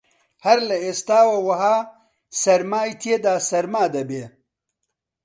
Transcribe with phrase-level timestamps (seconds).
[0.45, 1.77] هەر لە ئێستاوە وەها
[2.41, 4.23] سەرمای تێدا سەرما دەبێ